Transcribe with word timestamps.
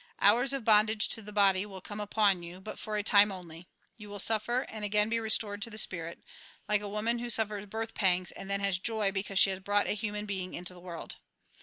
Hours 0.19 0.51
of 0.51 0.65
bondage 0.65 1.09
to 1.09 1.21
the 1.21 1.31
body 1.31 1.63
will 1.63 1.79
come 1.79 1.99
upon 1.99 2.41
you, 2.41 2.59
but 2.59 2.79
for 2.79 2.97
a 2.97 3.03
time 3.03 3.31
only; 3.31 3.69
you 3.97 4.09
will 4.09 4.17
suffer, 4.17 4.61
and 4.61 4.83
again 4.83 5.09
be 5.09 5.19
restored 5.19 5.61
to 5.61 5.69
the 5.69 5.77
spirit, 5.77 6.23
like 6.67 6.81
a 6.81 6.89
woman 6.89 7.19
who 7.19 7.29
suffers 7.29 7.67
birth 7.67 7.93
pangs, 7.93 8.31
and 8.31 8.49
then 8.49 8.61
has 8.61 8.79
joy 8.79 9.11
because 9.11 9.37
she 9.37 9.51
has 9.51 9.59
brought 9.59 9.85
a 9.85 9.91
human 9.91 10.25
being 10.25 10.55
into 10.55 10.73
the 10.73 10.79
world. 10.81 11.17